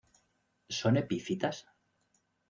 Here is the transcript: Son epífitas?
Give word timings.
Son 0.79 0.93
epífitas? 1.03 1.57